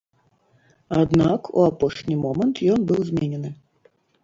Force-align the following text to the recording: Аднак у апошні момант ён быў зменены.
Аднак 1.01 1.41
у 1.57 1.67
апошні 1.73 2.15
момант 2.23 2.55
ён 2.79 2.91
быў 2.91 2.99
зменены. 3.13 3.49